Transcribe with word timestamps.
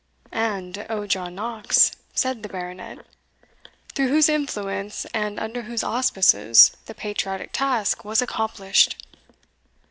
"And, 0.33 0.87
O 0.89 1.05
John 1.05 1.35
Knox" 1.35 1.91
said 2.15 2.41
the 2.41 2.49
Baronet, 2.49 3.05
"through 3.93 4.07
whose 4.07 4.29
influence, 4.29 5.05
and 5.13 5.39
under 5.39 5.61
whose 5.61 5.83
auspices, 5.83 6.75
the 6.87 6.95
patriotic 6.95 7.51
task 7.53 8.03
was 8.03 8.19
accomplished!" 8.19 8.95